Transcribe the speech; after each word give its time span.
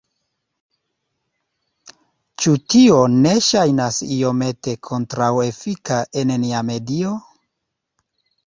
Ĉu 2.45 2.53
tio 2.73 3.03
ne 3.17 3.35
ŝajnas 3.49 3.99
iomete 4.17 4.75
kontraŭefika 4.89 6.03
en 6.23 6.33
nia 6.47 6.65
medio? 6.73 7.17